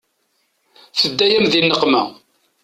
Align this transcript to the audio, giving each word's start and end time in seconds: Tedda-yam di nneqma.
Tedda-yam 0.99 1.45
di 1.51 1.59
nneqma. 1.65 2.01